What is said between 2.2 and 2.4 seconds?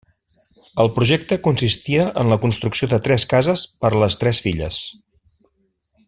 en la